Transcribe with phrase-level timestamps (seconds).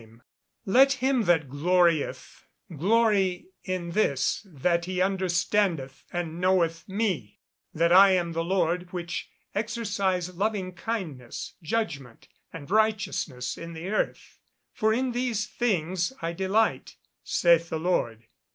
[0.01, 0.19] [Verse:
[0.65, 7.39] "Let him that glorieth glory in this that he understandeth and knoweth me,
[7.71, 14.39] that I am the Lord which exercise loving kindness, judgment, and righteousness in the earth:
[14.73, 18.25] for in these things I delight, saith the Lord."